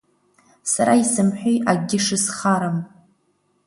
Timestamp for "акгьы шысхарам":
1.71-2.77